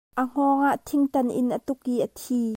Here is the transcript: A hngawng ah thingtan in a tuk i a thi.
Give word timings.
A 0.21 0.23
hngawng 0.31 0.61
ah 0.69 0.79
thingtan 0.87 1.27
in 1.39 1.47
a 1.57 1.59
tuk 1.67 1.81
i 1.93 1.95
a 2.05 2.07
thi. 2.19 2.41